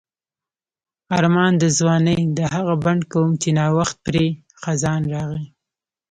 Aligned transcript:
آرمان 1.17 1.53
د 1.59 1.63
ځوانۍ 1.77 2.19
د 2.37 2.39
هغه 2.53 2.73
بڼ 2.83 2.97
کوم 3.11 3.29
چې 3.41 3.49
نا 3.57 3.65
وخت 3.77 3.95
پرې 4.05 4.25
خزان 4.61 5.01
راغی. 5.13 5.45